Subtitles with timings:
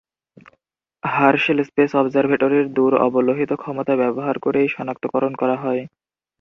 [1.03, 5.81] Herschel Space অবজারভেটরির দূর-অবলোহিত ক্ষমতা ব্যবহার করে এই সনাক্তকরণ করা হয়।